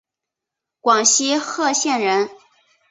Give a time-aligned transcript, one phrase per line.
[0.79, 2.27] 广西贺县人。